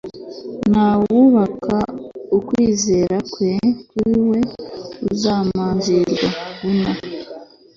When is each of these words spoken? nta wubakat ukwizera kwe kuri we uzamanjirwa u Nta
nta 0.69 0.87
wubakat 1.01 1.93
ukwizera 2.37 3.17
kwe 3.33 3.51
kuri 3.89 4.15
we 4.29 4.39
uzamanjirwa 5.09 6.27
u 6.67 6.69
Nta 6.79 6.91